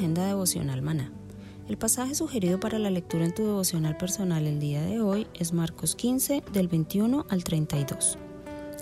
[0.00, 1.12] Agenda devocional maná.
[1.68, 5.52] El pasaje sugerido para la lectura en tu devocional personal el día de hoy es
[5.52, 8.16] Marcos 15 del 21 al 32.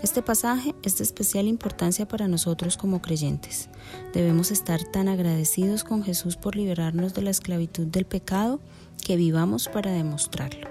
[0.01, 3.69] Este pasaje es de especial importancia para nosotros como creyentes.
[4.15, 8.61] Debemos estar tan agradecidos con Jesús por liberarnos de la esclavitud del pecado
[9.05, 10.69] que vivamos para demostrarlo.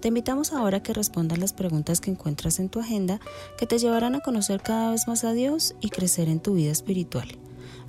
[0.00, 3.18] Te invitamos ahora a que respondas las preguntas que encuentras en tu agenda
[3.58, 6.70] que te llevarán a conocer cada vez más a Dios y crecer en tu vida
[6.70, 7.26] espiritual.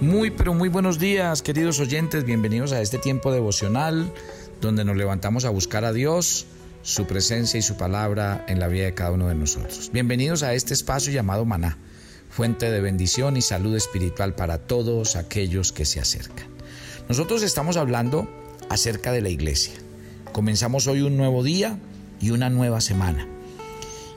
[0.00, 2.24] Muy, pero muy buenos días, queridos oyentes.
[2.24, 4.12] Bienvenidos a este tiempo devocional
[4.60, 6.44] donde nos levantamos a buscar a Dios,
[6.82, 9.90] su presencia y su palabra en la vida de cada uno de nosotros.
[9.94, 11.78] Bienvenidos a este espacio llamado Maná,
[12.28, 16.46] fuente de bendición y salud espiritual para todos aquellos que se acercan.
[17.08, 18.28] Nosotros estamos hablando
[18.68, 19.72] acerca de la iglesia.
[20.30, 21.78] Comenzamos hoy un nuevo día
[22.20, 23.26] y una nueva semana.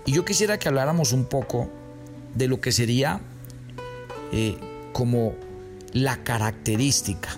[0.06, 1.70] Y yo quisiera que habláramos un poco
[2.36, 3.22] de lo que sería
[4.34, 4.58] eh,
[4.92, 5.36] como
[5.94, 7.38] la característica.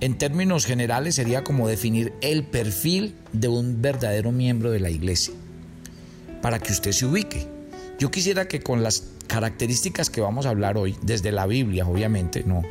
[0.00, 5.34] En términos generales sería como definir el perfil de un verdadero miembro de la iglesia,
[6.42, 7.46] para que usted se ubique.
[7.98, 12.44] Yo quisiera que con las características que vamos a hablar hoy, desde la Biblia, obviamente,
[12.44, 12.62] no,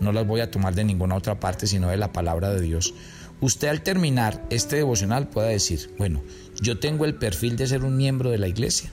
[0.00, 2.94] no las voy a tomar de ninguna otra parte, sino de la palabra de Dios,
[3.40, 6.22] usted al terminar este devocional pueda decir, bueno,
[6.60, 8.90] yo tengo el perfil de ser un miembro de la iglesia,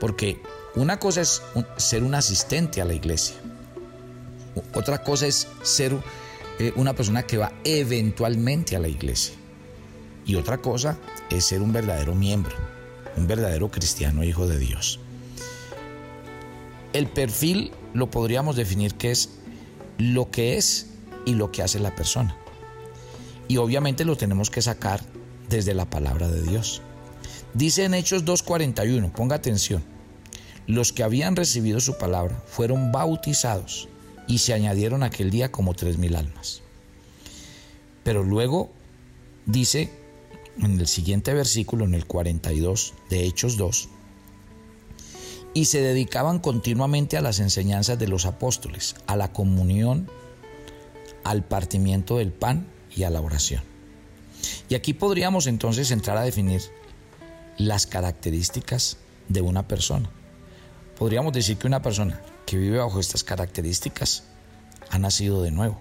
[0.00, 0.40] porque
[0.74, 1.42] una cosa es
[1.76, 3.36] ser un asistente a la iglesia,
[4.74, 5.96] otra cosa es ser
[6.58, 9.34] eh, una persona que va eventualmente a la iglesia.
[10.24, 10.98] Y otra cosa
[11.30, 12.56] es ser un verdadero miembro,
[13.16, 14.98] un verdadero cristiano hijo de Dios.
[16.92, 19.30] El perfil lo podríamos definir que es
[19.98, 20.88] lo que es
[21.24, 22.36] y lo que hace la persona.
[23.48, 25.00] Y obviamente lo tenemos que sacar
[25.48, 26.82] desde la palabra de Dios.
[27.54, 29.84] Dice en Hechos 2.41, ponga atención,
[30.66, 33.88] los que habían recibido su palabra fueron bautizados
[34.26, 36.62] y se añadieron aquel día como tres mil almas.
[38.02, 38.70] Pero luego
[39.46, 39.90] dice
[40.62, 43.88] en el siguiente versículo, en el 42 de Hechos 2,
[45.54, 50.08] y se dedicaban continuamente a las enseñanzas de los apóstoles, a la comunión,
[51.24, 53.62] al partimiento del pan y a la oración.
[54.68, 56.62] Y aquí podríamos entonces entrar a definir
[57.58, 58.98] las características
[59.28, 60.10] de una persona.
[60.98, 64.24] Podríamos decir que una persona que vive bajo estas características
[64.90, 65.80] ha nacido de nuevo.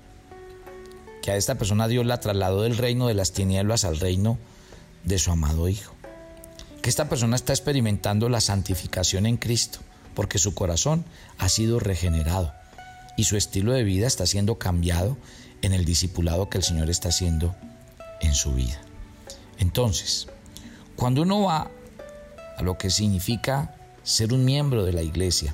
[1.22, 4.38] Que a esta persona Dios la trasladó del reino de las tinieblas al reino
[5.04, 5.94] de su amado Hijo.
[6.82, 9.80] Que esta persona está experimentando la santificación en Cristo
[10.16, 11.06] porque su corazón
[11.38, 12.54] ha sido regenerado
[13.18, 15.18] y su estilo de vida está siendo cambiado
[15.62, 17.56] en el discipulado que el Señor está haciendo
[18.22, 18.82] en su vida.
[19.60, 20.28] Entonces,
[20.96, 21.70] cuando uno va
[22.58, 23.75] a lo que significa
[24.06, 25.54] ser un miembro de la iglesia,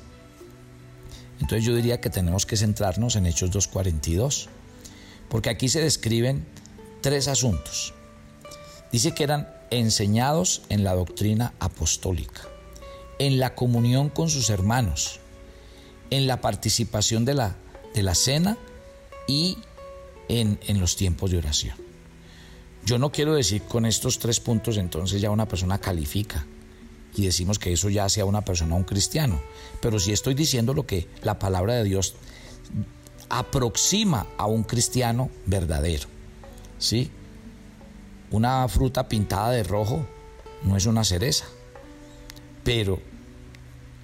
[1.42, 4.46] entonces yo diría que tenemos que centrarnos en Hechos 2.42,
[5.28, 6.46] porque aquí se describen
[7.00, 7.94] tres asuntos.
[8.92, 12.42] Dice que eran enseñados en la doctrina apostólica,
[13.18, 15.18] en la comunión con sus hermanos,
[16.10, 17.56] en la participación de la,
[17.92, 18.56] de la cena
[19.26, 19.58] y
[20.28, 21.76] en, en los tiempos de oración.
[22.84, 26.46] Yo no quiero decir con estos tres puntos entonces ya una persona califica
[27.14, 29.40] y decimos que eso ya sea una persona un cristiano.
[29.80, 32.14] Pero si estoy diciendo lo que la palabra de Dios
[33.28, 36.08] aproxima a un cristiano verdadero.
[36.78, 37.10] ¿Sí?
[38.30, 40.06] Una fruta pintada de rojo
[40.64, 41.46] no es una cereza.
[42.64, 43.00] Pero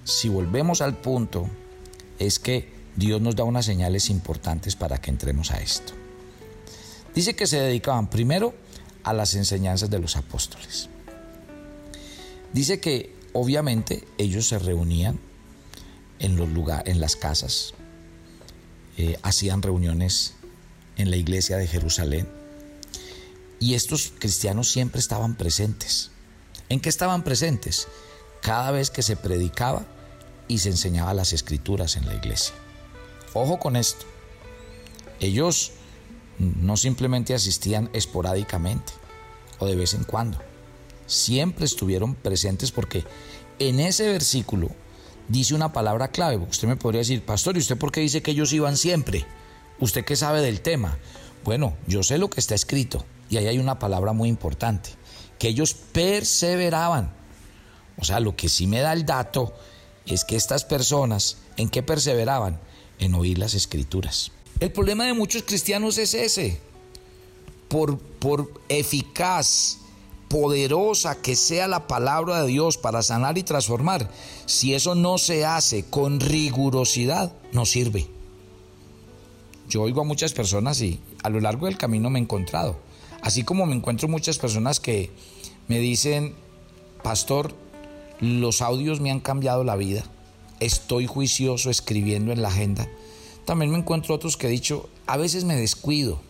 [0.03, 1.47] si volvemos al punto,
[2.17, 5.93] es que Dios nos da unas señales importantes para que entremos a esto.
[7.13, 8.53] Dice que se dedicaban primero
[9.03, 10.88] a las enseñanzas de los apóstoles.
[12.53, 15.19] Dice que obviamente ellos se reunían
[16.19, 16.49] en los
[16.85, 17.73] en las casas,
[18.97, 20.33] eh, hacían reuniones
[20.97, 22.27] en la iglesia de Jerusalén
[23.59, 26.11] y estos cristianos siempre estaban presentes.
[26.69, 27.87] ¿En qué estaban presentes?
[28.41, 29.85] Cada vez que se predicaba
[30.47, 32.55] y se enseñaba las escrituras en la iglesia.
[33.33, 34.05] Ojo con esto.
[35.19, 35.73] Ellos
[36.39, 38.93] no simplemente asistían esporádicamente
[39.59, 40.48] o de vez en cuando
[41.09, 43.03] siempre estuvieron presentes porque
[43.59, 44.69] en ese versículo
[45.27, 46.37] dice una palabra clave.
[46.37, 49.25] Usted me podría decir, pastor, ¿y usted por qué dice que ellos iban siempre?
[49.79, 50.97] ¿Usted qué sabe del tema?
[51.43, 54.89] Bueno, yo sé lo que está escrito y ahí hay una palabra muy importante,
[55.37, 57.13] que ellos perseveraban.
[57.97, 59.53] O sea, lo que sí me da el dato
[60.05, 62.59] es que estas personas, ¿en qué perseveraban?
[62.97, 64.31] En oír las escrituras.
[64.59, 66.59] El problema de muchos cristianos es ese.
[67.69, 69.77] Por, por eficaz
[70.29, 74.09] poderosa que sea la palabra de Dios para sanar y transformar,
[74.45, 78.07] si eso no se hace con rigurosidad, no sirve.
[79.67, 82.77] Yo oigo a muchas personas y a lo largo del camino me he encontrado,
[83.21, 85.11] así como me encuentro muchas personas que
[85.67, 86.35] me dicen,
[87.03, 87.53] pastor,
[88.19, 90.03] los audios me han cambiado la vida,
[90.59, 92.87] estoy juicioso escribiendo en la agenda.
[93.45, 96.21] También me encuentro otros que he dicho, a veces me descuido,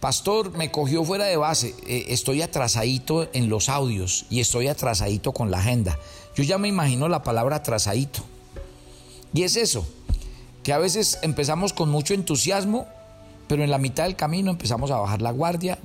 [0.00, 1.74] Pastor, me cogió fuera de base.
[1.86, 5.98] Eh, estoy atrasadito en los audios y estoy atrasadito con la agenda.
[6.36, 8.20] Yo ya me imagino la palabra atrasadito.
[9.34, 9.86] Y es eso,
[10.62, 12.86] que a veces empezamos con mucho entusiasmo,
[13.48, 15.78] pero en la mitad del camino empezamos a bajar la guardia,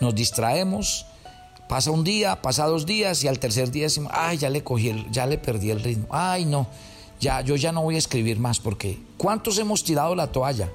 [0.00, 1.06] nos distraemos,
[1.68, 5.04] pasa un día, pasa dos días y al tercer día decimos, ay, ya le cogí,
[5.10, 6.06] ya le perdí el ritmo.
[6.10, 6.68] Ay, no,
[7.20, 10.70] ya, yo ya no voy a escribir más porque ¿cuántos hemos tirado la toalla?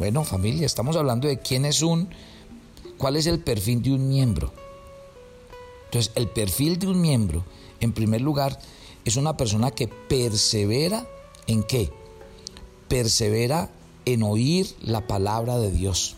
[0.00, 2.08] Bueno, familia, estamos hablando de quién es un,
[2.96, 4.50] cuál es el perfil de un miembro.
[5.84, 7.44] Entonces, el perfil de un miembro,
[7.80, 8.58] en primer lugar,
[9.04, 11.06] es una persona que persevera
[11.46, 11.92] en qué?
[12.88, 13.68] Persevera
[14.06, 16.16] en oír la palabra de Dios.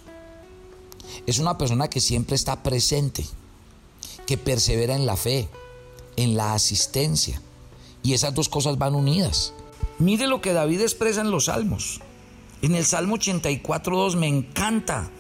[1.27, 3.27] Es una persona que siempre está presente,
[4.27, 5.49] que persevera en la fe,
[6.15, 7.43] en la asistencia.
[8.05, 9.53] Y esas dos cosas van unidas.
[9.99, 12.01] Mire lo que David expresa en los salmos.
[12.63, 15.11] En el Salmo 84.2 me encanta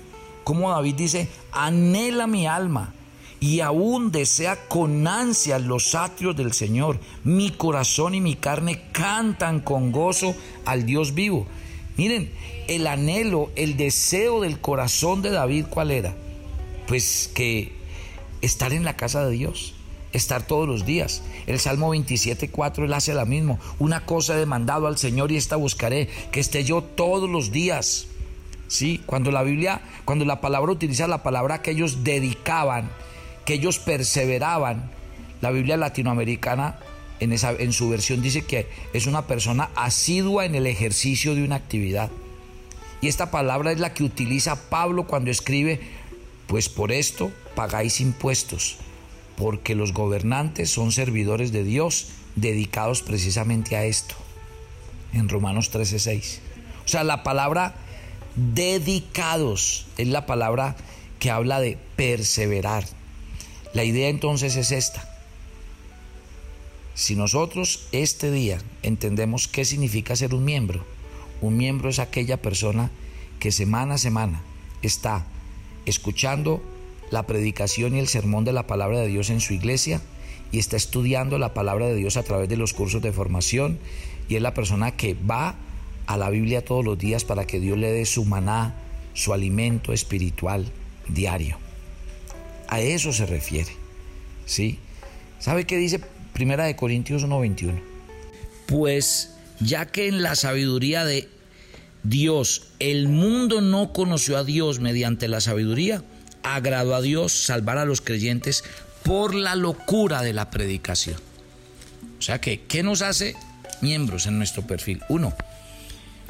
[0.44, 2.94] cómo David dice, anhela mi alma
[3.40, 7.00] y aún desea con ansia los atrios del Señor.
[7.24, 11.48] Mi corazón y mi carne cantan con gozo al Dios vivo.
[11.96, 12.32] Miren,
[12.68, 16.14] el anhelo, el deseo del corazón de David, ¿cuál era?
[16.86, 17.72] Pues que
[18.40, 19.74] estar en la casa de Dios
[20.12, 21.22] estar todos los días.
[21.46, 23.58] El Salmo 27.4 él hace la mismo.
[23.78, 28.06] Una cosa he demandado al Señor y esta buscaré, que esté yo todos los días.
[28.68, 32.90] Sí, cuando la Biblia, cuando la palabra utiliza la palabra que ellos dedicaban,
[33.44, 34.90] que ellos perseveraban,
[35.40, 36.78] la Biblia latinoamericana
[37.20, 41.44] en, esa, en su versión dice que es una persona asidua en el ejercicio de
[41.44, 42.10] una actividad.
[43.00, 45.80] Y esta palabra es la que utiliza Pablo cuando escribe,
[46.46, 48.78] pues por esto pagáis impuestos
[49.36, 54.14] porque los gobernantes son servidores de Dios dedicados precisamente a esto.
[55.12, 56.40] En Romanos 13:6.
[56.84, 57.74] O sea, la palabra
[58.36, 60.76] dedicados es la palabra
[61.18, 62.84] que habla de perseverar.
[63.74, 65.08] La idea entonces es esta.
[66.94, 70.84] Si nosotros este día entendemos qué significa ser un miembro,
[71.40, 72.90] un miembro es aquella persona
[73.40, 74.42] que semana a semana
[74.82, 75.24] está
[75.86, 76.62] escuchando
[77.12, 80.00] la predicación y el sermón de la palabra de Dios en su iglesia
[80.50, 83.78] y está estudiando la palabra de Dios a través de los cursos de formación
[84.28, 85.54] y es la persona que va
[86.06, 88.74] a la Biblia todos los días para que Dios le dé su maná,
[89.12, 90.66] su alimento espiritual
[91.06, 91.58] diario.
[92.68, 93.70] A eso se refiere.
[94.46, 94.78] ¿Sí?
[95.38, 96.00] ¿Sabe qué dice
[96.32, 97.78] Primera de Corintios 1:21?
[98.66, 101.28] Pues ya que en la sabiduría de
[102.04, 106.02] Dios el mundo no conoció a Dios mediante la sabiduría,
[106.42, 108.64] agradó a Dios salvar a los creyentes
[109.02, 111.16] por la locura de la predicación.
[112.18, 113.34] O sea que, ¿qué nos hace
[113.80, 115.02] miembros en nuestro perfil?
[115.08, 115.34] Uno,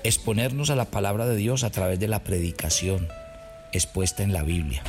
[0.04, 3.08] exponernos a la palabra de Dios a través de la predicación
[3.72, 4.82] expuesta en la Biblia.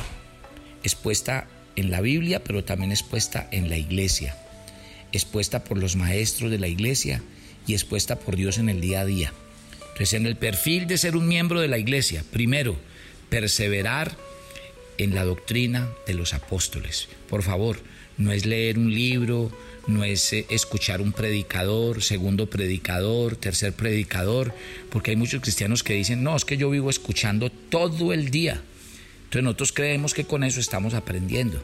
[0.82, 4.36] Expuesta en la Biblia, pero también expuesta en la iglesia.
[5.12, 7.22] expuesta por los maestros de la iglesia
[7.66, 9.32] y expuesta por Dios en el día a día.
[9.92, 12.76] Entonces, en el perfil de ser un miembro de la iglesia, primero,
[13.28, 14.16] perseverar
[14.98, 17.08] en la doctrina de los apóstoles.
[17.28, 17.78] Por favor,
[18.16, 19.50] no es leer un libro,
[19.86, 24.54] no es eh, escuchar un predicador, segundo predicador, tercer predicador,
[24.90, 28.62] porque hay muchos cristianos que dicen, no, es que yo vivo escuchando todo el día.
[29.24, 31.62] Entonces nosotros creemos que con eso estamos aprendiendo,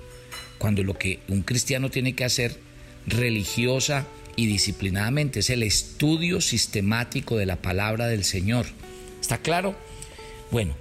[0.59, 2.59] cuando lo que un cristiano tiene que hacer
[3.07, 4.07] religiosa
[4.37, 8.67] y disciplinadamente es el estudio sistemático de la palabra del Señor.
[9.21, 9.77] ¿Está claro?
[10.51, 10.75] Bueno,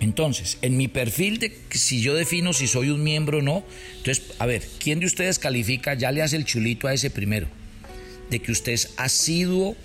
[0.00, 3.64] entonces, en mi perfil de si yo defino si soy un miembro o no,
[3.96, 5.94] entonces, a ver, ¿quién de ustedes califica?
[5.94, 7.48] Ya le hace el chulito a ese primero,
[8.30, 9.76] de que usted es asiduo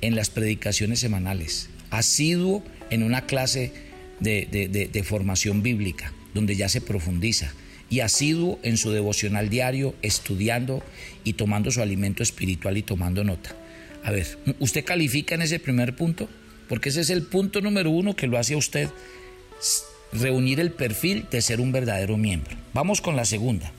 [0.00, 3.72] en las predicaciones semanales, asiduo en una clase
[4.20, 4.46] de,
[4.92, 7.52] de formación bíblica, donde ya se profundiza,
[7.90, 10.84] y asiduo en su devocional diario, estudiando
[11.24, 13.56] y tomando su alimento espiritual y tomando nota.
[14.04, 16.28] A ver, ¿usted califica en ese primer punto?
[16.68, 18.88] Porque ese es el punto número uno que lo hace a usted
[20.12, 22.56] reunir el perfil de ser un verdadero miembro.
[22.74, 23.72] Vamos con la segunda.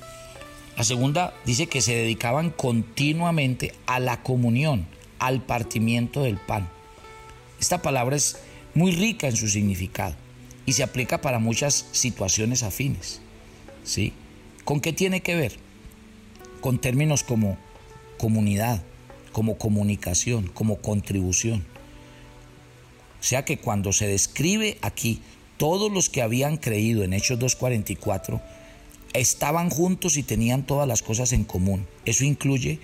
[0.77, 4.85] La segunda dice que se dedicaban continuamente a la comunión,
[5.19, 6.69] al partimiento del pan.
[7.59, 8.37] Esta palabra es
[8.73, 10.15] muy rica en su significado
[10.65, 13.19] y se aplica para muchas situaciones afines.
[13.83, 14.13] ¿Sí?
[14.63, 15.57] ¿Con qué tiene que ver?
[16.61, 17.57] Con términos como
[18.17, 18.83] comunidad,
[19.31, 21.65] como comunicación, como contribución.
[23.19, 25.21] O sea que cuando se describe aquí
[25.59, 28.41] todos los que habían creído en Hechos 2.44
[29.11, 31.85] estaban juntos y tenían todas las cosas en común.
[32.05, 32.79] Eso incluye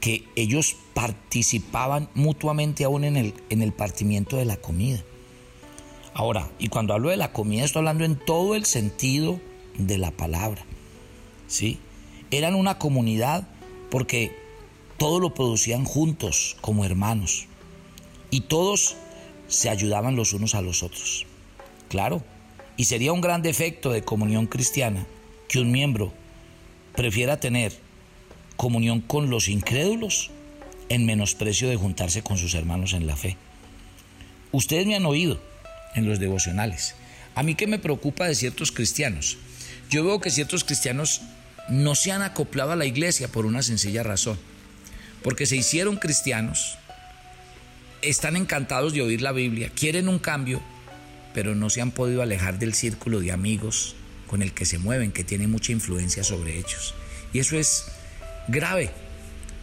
[0.00, 4.98] que ellos participaban mutuamente aún en el, en el partimiento de la comida.
[6.12, 9.40] Ahora, y cuando hablo de la comida estoy hablando en todo el sentido
[9.76, 10.64] de la palabra.
[11.46, 11.78] ¿Sí?
[12.32, 13.46] Eran una comunidad
[13.92, 14.34] porque
[14.96, 17.46] todo lo producían juntos como hermanos
[18.32, 18.96] y todos
[19.46, 21.27] se ayudaban los unos a los otros.
[21.88, 22.22] Claro,
[22.76, 25.06] y sería un gran defecto de comunión cristiana
[25.48, 26.12] que un miembro
[26.94, 27.72] prefiera tener
[28.56, 30.30] comunión con los incrédulos
[30.88, 33.36] en menosprecio de juntarse con sus hermanos en la fe.
[34.52, 35.40] Ustedes me han oído
[35.94, 36.94] en los devocionales.
[37.34, 39.38] A mí que me preocupa de ciertos cristianos.
[39.90, 41.22] Yo veo que ciertos cristianos
[41.68, 44.38] no se han acoplado a la iglesia por una sencilla razón.
[45.22, 46.78] Porque se hicieron cristianos,
[48.02, 50.62] están encantados de oír la Biblia, quieren un cambio,
[51.38, 53.94] pero no se han podido alejar del círculo de amigos
[54.26, 56.96] con el que se mueven, que tiene mucha influencia sobre ellos.
[57.32, 57.84] Y eso es
[58.48, 58.90] grave,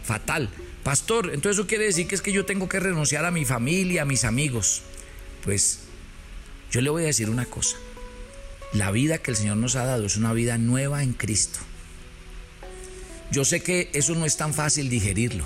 [0.02, 0.48] fatal.
[0.82, 4.00] Pastor, entonces eso quiere decir que es que yo tengo que renunciar a mi familia,
[4.00, 4.84] a mis amigos.
[5.44, 5.80] Pues
[6.70, 7.76] yo le voy a decir una cosa.
[8.72, 11.58] La vida que el Señor nos ha dado es una vida nueva en Cristo.
[13.30, 15.44] Yo sé que eso no es tan fácil digerirlo,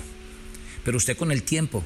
[0.85, 1.83] pero usted con el tiempo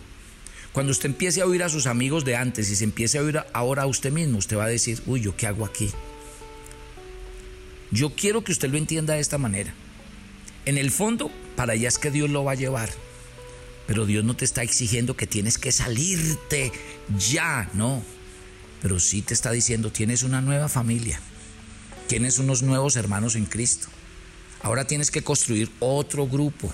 [0.75, 3.39] cuando usted empiece a oír a sus amigos de antes y se empiece a oír
[3.53, 5.89] ahora a usted mismo, usted va a decir, uy, ¿yo qué hago aquí?
[7.91, 9.73] Yo quiero que usted lo entienda de esta manera.
[10.65, 12.89] En el fondo, para allá es que Dios lo va a llevar.
[13.87, 16.73] Pero Dios no te está exigiendo que tienes que salirte
[17.17, 18.03] ya, no.
[18.81, 21.21] Pero sí te está diciendo, tienes una nueva familia.
[22.07, 23.87] Tienes unos nuevos hermanos en Cristo.
[24.61, 26.73] Ahora tienes que construir otro grupo.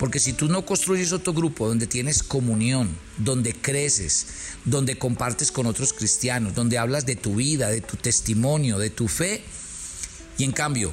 [0.00, 2.88] Porque si tú no construyes otro grupo donde tienes comunión,
[3.18, 4.28] donde creces,
[4.64, 9.08] donde compartes con otros cristianos, donde hablas de tu vida, de tu testimonio, de tu
[9.08, 9.44] fe,
[10.38, 10.90] y en cambio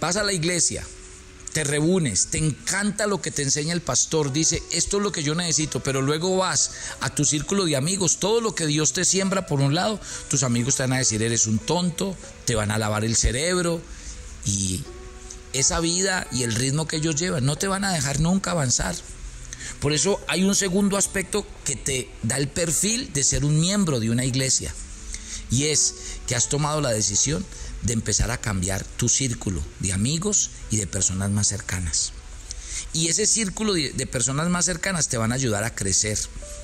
[0.00, 0.82] vas a la iglesia,
[1.52, 5.22] te reúnes, te encanta lo que te enseña el pastor, dice, esto es lo que
[5.22, 6.70] yo necesito, pero luego vas
[7.00, 10.44] a tu círculo de amigos, todo lo que Dios te siembra por un lado, tus
[10.44, 12.16] amigos te van a decir, eres un tonto,
[12.46, 13.82] te van a lavar el cerebro
[14.46, 14.82] y
[15.52, 18.94] esa vida y el ritmo que ellos llevan no te van a dejar nunca avanzar.
[19.80, 24.00] Por eso hay un segundo aspecto que te da el perfil de ser un miembro
[24.00, 24.74] de una iglesia.
[25.50, 25.94] Y es
[26.26, 27.44] que has tomado la decisión
[27.82, 32.12] de empezar a cambiar tu círculo de amigos y de personas más cercanas.
[32.92, 36.18] Y ese círculo de, personas más cercanas te van a ayudar a crecer,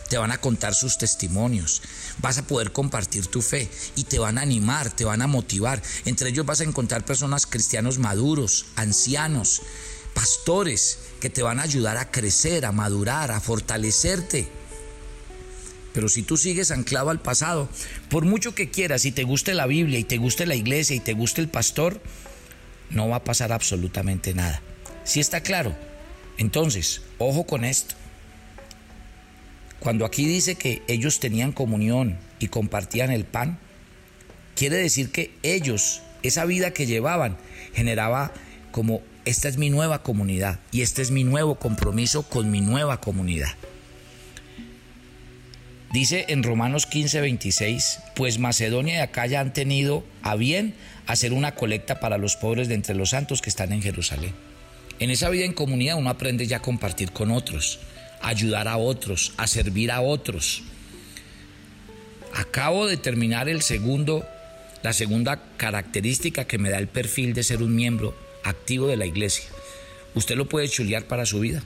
[0.09, 1.83] te van a contar sus testimonios,
[2.19, 5.81] vas a poder compartir tu fe y te van a animar, te van a motivar.
[6.05, 9.63] Entre ellos vas a encontrar personas cristianos maduros, ancianos,
[10.15, 14.49] pastores, que te van a ayudar a crecer, a madurar, a fortalecerte.
[15.93, 17.69] Pero si tú sigues anclado al pasado,
[18.11, 21.01] por mucho que quieras y te guste la Biblia y te guste la iglesia y
[21.01, 22.01] te guste el pastor,
[22.91, 24.61] no va a pasar absolutamente nada.
[25.05, 25.75] Si está claro,
[26.39, 27.95] entonces, ojo con esto.
[29.81, 33.59] Cuando aquí dice que ellos tenían comunión y compartían el pan,
[34.55, 37.37] quiere decir que ellos, esa vida que llevaban,
[37.75, 38.33] generaba
[38.73, 43.01] como esta es mi nueva comunidad y este es mi nuevo compromiso con mi nueva
[43.01, 43.55] comunidad.
[45.93, 50.75] Dice en Romanos 15, 26, pues Macedonia y Acaya han tenido a bien
[51.07, 54.35] hacer una colecta para los pobres de entre los santos que están en Jerusalén.
[54.99, 57.81] En esa vida en comunidad uno aprende ya a compartir con otros,
[58.23, 60.63] a ayudar a otros, a servir a otros.
[62.35, 64.27] Acabo de terminar el segundo,
[64.83, 69.07] la segunda característica que me da el perfil de ser un miembro activo de la
[69.07, 69.45] iglesia.
[70.15, 71.63] Usted lo puede chulear para su vida.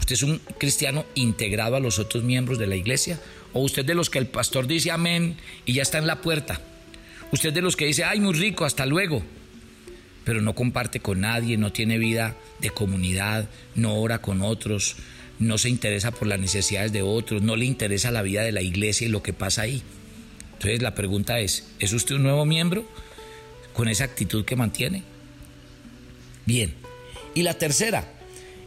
[0.00, 3.20] ¿Usted es un cristiano integrado a los otros miembros de la iglesia?
[3.52, 6.60] ¿O usted de los que el pastor dice amén y ya está en la puerta?
[7.30, 9.22] ¿Usted de los que dice, ay, muy rico, hasta luego?
[10.28, 14.96] Pero no comparte con nadie, no tiene vida de comunidad, no ora con otros,
[15.38, 18.60] no se interesa por las necesidades de otros, no le interesa la vida de la
[18.60, 19.82] iglesia y lo que pasa ahí.
[20.52, 22.86] Entonces la pregunta es, ¿es usted un nuevo miembro
[23.72, 25.02] con esa actitud que mantiene?
[26.44, 26.74] Bien.
[27.34, 28.12] Y la tercera,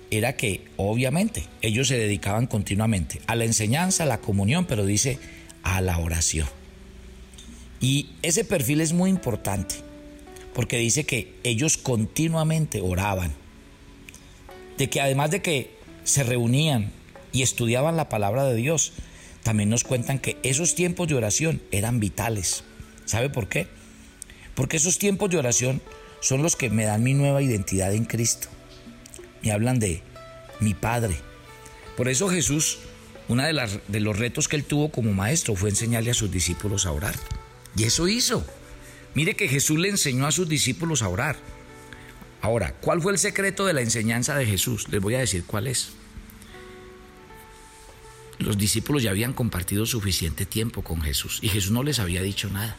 [0.09, 5.19] era que obviamente ellos se dedicaban continuamente a la enseñanza, a la comunión, pero dice
[5.61, 6.47] a la oración.
[7.79, 9.75] Y ese perfil es muy importante,
[10.53, 13.33] porque dice que ellos continuamente oraban,
[14.77, 15.71] de que además de que
[16.03, 16.91] se reunían
[17.31, 18.93] y estudiaban la palabra de Dios,
[19.43, 22.63] también nos cuentan que esos tiempos de oración eran vitales.
[23.05, 23.67] ¿Sabe por qué?
[24.55, 25.81] Porque esos tiempos de oración
[26.19, 28.49] son los que me dan mi nueva identidad en Cristo
[29.41, 30.01] me hablan de
[30.59, 31.15] mi Padre.
[31.97, 32.79] Por eso Jesús,
[33.27, 36.85] uno de, de los retos que él tuvo como maestro fue enseñarle a sus discípulos
[36.85, 37.15] a orar.
[37.75, 38.45] Y eso hizo.
[39.13, 41.37] Mire que Jesús le enseñó a sus discípulos a orar.
[42.41, 44.87] Ahora, ¿cuál fue el secreto de la enseñanza de Jesús?
[44.89, 45.91] Les voy a decir cuál es.
[48.39, 52.49] Los discípulos ya habían compartido suficiente tiempo con Jesús y Jesús no les había dicho
[52.49, 52.75] nada.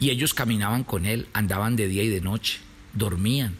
[0.00, 2.60] Y ellos caminaban con Él, andaban de día y de noche,
[2.94, 3.58] dormían,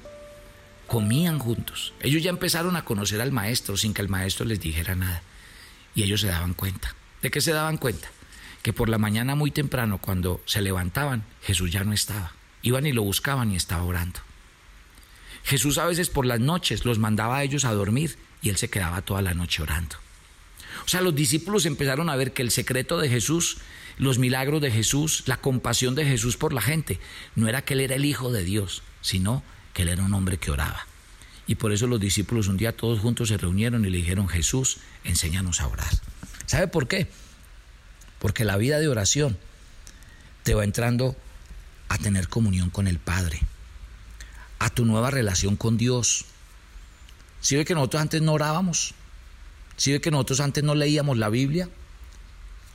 [0.87, 1.93] comían juntos.
[2.01, 5.23] Ellos ya empezaron a conocer al maestro sin que el maestro les dijera nada.
[5.95, 6.95] Y ellos se daban cuenta.
[7.21, 8.09] ¿De qué se daban cuenta?
[8.63, 12.33] Que por la mañana muy temprano, cuando se levantaban, Jesús ya no estaba.
[12.63, 14.21] Iban y lo buscaban y estaba orando.
[15.45, 18.71] Jesús a veces por las noches los mandaba a ellos a dormir y él se
[18.71, 19.97] quedaba toda la noche orando.
[20.85, 23.59] O sea, los discípulos empezaron a ver que el secreto de Jesús,
[23.99, 26.99] los milagros de Jesús, la compasión de Jesús por la gente,
[27.35, 29.43] no era que él era el Hijo de Dios, sino
[29.75, 30.87] que él era un hombre que oraba.
[31.47, 34.79] Y por eso los discípulos un día todos juntos se reunieron y le dijeron, Jesús,
[35.05, 35.91] enséñanos a orar.
[36.47, 37.09] ¿Sabe por qué?
[38.23, 39.37] Porque la vida de oración
[40.45, 41.17] te va entrando
[41.89, 43.41] a tener comunión con el Padre,
[44.61, 46.27] a tu nueva relación con Dios.
[47.41, 48.95] Si ve que nosotros antes no orábamos,
[49.77, 51.69] si ve que nosotros antes no leíamos la Biblia,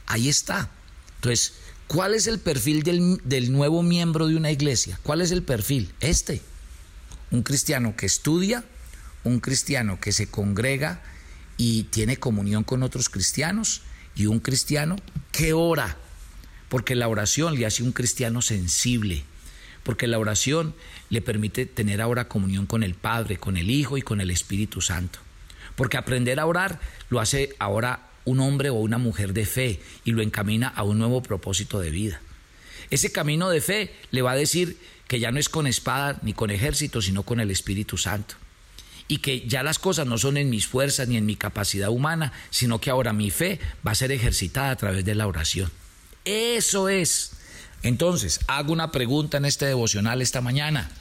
[0.08, 0.70] ahí está.
[1.16, 1.54] Entonces,
[1.88, 5.00] ¿cuál es el perfil del, del nuevo miembro de una iglesia?
[5.02, 5.94] ¿Cuál es el perfil?
[6.02, 6.42] Este
[7.32, 8.66] un cristiano que estudia,
[9.24, 11.02] un cristiano que se congrega
[11.56, 13.82] y tiene comunión con otros cristianos
[14.14, 14.98] y un cristiano
[15.38, 15.96] que ora,
[16.68, 19.24] porque la oración le hace un cristiano sensible,
[19.84, 20.74] porque la oración
[21.12, 24.82] le permite tener ahora comunión con el Padre, con el Hijo y con el Espíritu
[24.82, 25.20] Santo.
[25.76, 26.80] Porque aprender a orar
[27.12, 30.98] lo hace ahora un hombre o una mujer de fe y lo encamina a un
[30.98, 32.20] nuevo propósito de vida.
[32.90, 36.34] Ese camino de fe le va a decir que ya no es con espada ni
[36.34, 38.34] con ejército, sino con el Espíritu Santo.
[39.08, 42.34] Y que ya las cosas no son en mis fuerzas ni en mi capacidad humana,
[42.50, 45.72] sino que ahora mi fe va a ser ejercitada a través de la oración.
[46.26, 47.32] Eso es.
[47.84, 50.92] Entonces, hago una pregunta en este devocional esta mañana.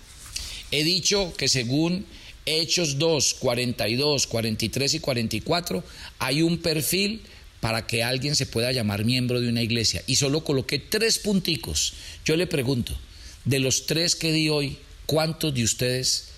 [0.71, 2.07] He dicho que según
[2.45, 5.85] Hechos 2, 42, 43 y 44,
[6.21, 7.23] hay un perfil
[7.61, 10.03] para que alguien se pueda llamar miembro de una iglesia.
[10.07, 11.95] Y solo coloqué tres punticos.
[12.25, 12.97] Yo le pregunto,
[13.45, 16.29] de los tres que di hoy, ¿cuántos de ustedes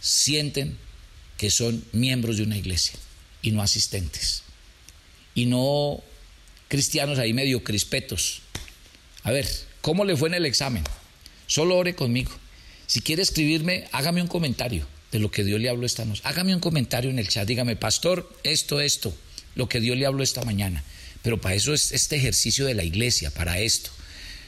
[0.00, 0.76] sienten
[1.36, 2.94] que son miembros de una iglesia
[3.42, 4.42] y no asistentes?
[5.34, 6.02] Y no
[6.68, 8.42] cristianos ahí medio crispetos.
[9.22, 9.48] A ver,
[9.80, 10.84] ¿cómo le fue en el examen?
[11.46, 12.32] Solo ore conmigo.
[12.86, 16.20] Si quiere escribirme, hágame un comentario de lo que Dios le habló esta noche.
[16.24, 17.46] Hágame un comentario en el chat.
[17.46, 19.16] Dígame, pastor, esto, esto,
[19.54, 20.82] lo que Dios le habló esta mañana.
[21.22, 23.90] Pero para eso es este ejercicio de la iglesia, para esto.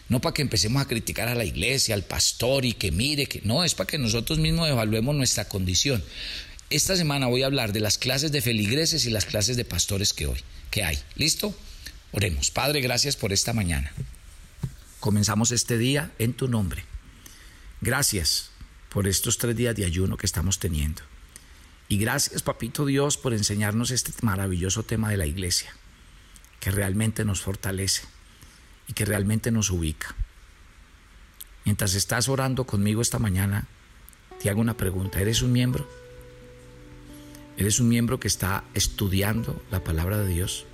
[0.08, 3.40] No para que empecemos a criticar a la iglesia, al pastor y que mire, que
[3.44, 6.04] no, es para que nosotros mismos evaluemos nuestra condición.
[6.68, 10.12] Esta semana voy a hablar de las clases de feligreses y las clases de pastores
[10.12, 10.40] que hoy,
[10.72, 10.98] que hay.
[11.14, 11.54] ¿Listo?
[12.10, 12.50] Oremos.
[12.50, 13.92] Padre, gracias por esta mañana.
[14.98, 16.84] Comenzamos este día en tu nombre.
[17.80, 18.50] Gracias
[18.88, 21.02] por estos tres días de ayuno que estamos teniendo.
[21.88, 25.72] Y gracias, Papito Dios, por enseñarnos este maravilloso tema de la iglesia,
[26.58, 28.02] que realmente nos fortalece
[28.88, 30.16] y que realmente nos ubica.
[31.64, 33.68] Mientras estás orando conmigo esta mañana,
[34.42, 35.20] te hago una pregunta.
[35.20, 35.88] ¿Eres un miembro?
[37.58, 40.66] ¿Eres un miembro que está estudiando la palabra de Dios?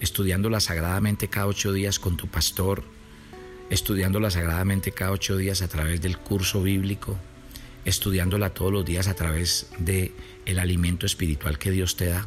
[0.00, 2.82] Estudiándola sagradamente cada ocho días con tu pastor,
[3.70, 7.16] estudiándola sagradamente cada ocho días a través del curso bíblico,
[7.84, 10.12] estudiándola todos los días a través de
[10.58, 12.26] alimento espiritual que Dios te da.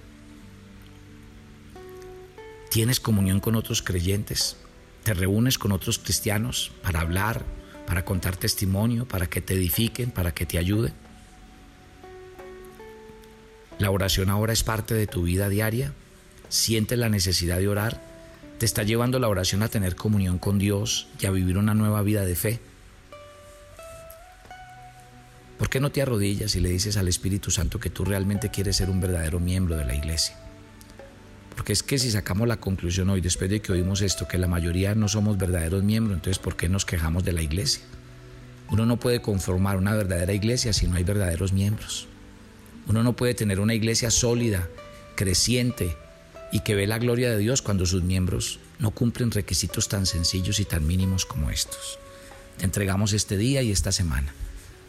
[2.71, 4.55] ¿Tienes comunión con otros creyentes?
[5.03, 7.43] ¿Te reúnes con otros cristianos para hablar,
[7.85, 11.08] para contar testimonio, para que te edifiquen, para que te ayuden?
[13.79, 15.93] La oración ahora es parte de tu vida diaria.
[16.49, 18.01] ¿Sientes la necesidad de orar?
[18.57, 22.01] ¿Te está llevando la oración a tener comunión con Dios y a vivir una nueva
[22.01, 22.59] vida de fe?
[25.57, 28.75] ¿Por qué no te arrodillas y le dices al Espíritu Santo que tú realmente quieres
[28.75, 30.35] ser un verdadero miembro de la iglesia?
[31.55, 34.47] Porque es que si sacamos la conclusión hoy, después de que oímos esto, que la
[34.47, 37.83] mayoría no somos verdaderos miembros, entonces ¿por qué nos quejamos de la iglesia?
[38.69, 42.09] Uno no puede conformar una verdadera iglesia si no hay verdaderos miembros.
[42.89, 44.67] Uno no puede tener una iglesia sólida,
[45.15, 45.95] creciente
[46.51, 50.59] y que ve la gloria de Dios cuando sus miembros no cumplen requisitos tan sencillos
[50.59, 51.99] y tan mínimos como estos.
[52.57, 54.33] Te entregamos este día y esta semana.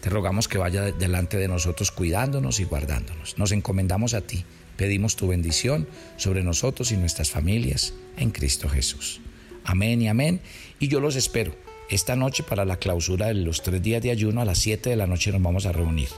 [0.00, 3.36] Te rogamos que vaya delante de nosotros cuidándonos y guardándonos.
[3.36, 4.46] Nos encomendamos a ti.
[4.78, 5.86] Pedimos tu bendición
[6.16, 9.20] sobre nosotros y nuestras familias en Cristo Jesús.
[9.62, 10.40] Amén y amén.
[10.78, 11.54] Y yo los espero.
[11.90, 14.96] Esta noche para la clausura de los tres días de ayuno a las 7 de
[14.96, 16.08] la noche nos vamos a reunir.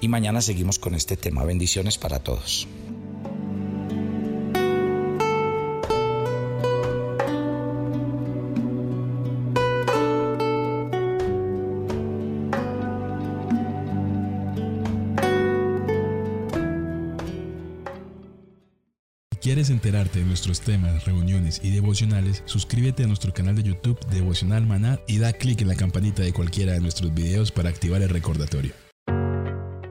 [0.00, 1.44] Y mañana seguimos con este tema.
[1.44, 2.68] Bendiciones para todos.
[19.48, 24.66] quieres enterarte de nuestros temas, reuniones y devocionales, suscríbete a nuestro canal de YouTube Devocional
[24.66, 28.10] Maná y da clic en la campanita de cualquiera de nuestros videos para activar el
[28.10, 28.87] recordatorio.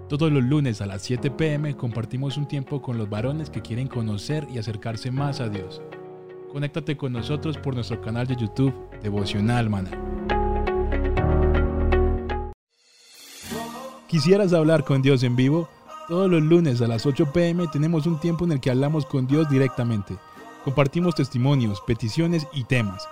[0.09, 3.89] Todos los lunes a las 7 pm compartimos un tiempo con los varones que quieren
[3.89, 5.81] conocer y acercarse más a Dios.
[6.53, 9.91] Conéctate con nosotros por nuestro canal de YouTube Devocional Maná.
[14.07, 15.67] ¿Quisieras hablar con Dios en vivo?
[16.07, 19.27] Todos los lunes a las 8 pm tenemos un tiempo en el que hablamos con
[19.27, 20.15] Dios directamente.
[20.63, 23.05] Compartimos testimonios, peticiones y temas.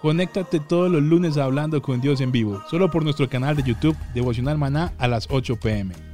[0.00, 3.96] Conéctate todos los lunes Hablando con Dios en vivo, solo por nuestro canal de YouTube
[4.12, 6.11] Devocional Maná a las 8 pm.